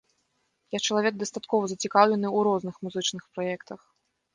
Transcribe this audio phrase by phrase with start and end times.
[0.75, 3.91] Я чалавек дастаткова зацікаўлены ў розных музычных праектах.